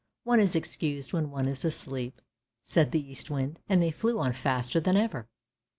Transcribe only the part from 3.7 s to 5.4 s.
they flew on faster than ever.